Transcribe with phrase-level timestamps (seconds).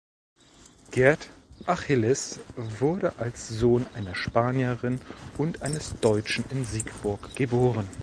[0.89, 1.29] Gerd
[1.67, 4.99] Achilles wurde als Sohn einer Spanierin
[5.37, 7.87] und eines Deutschen in Siegburg geboren.